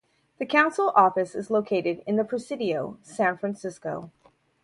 The 0.39 0.47
Council 0.47 0.91
office 0.95 1.35
is 1.35 1.51
located 1.51 2.01
in 2.07 2.15
The 2.15 2.23
Presidio, 2.23 2.97
San 3.03 3.37
Francisco. 3.37 4.09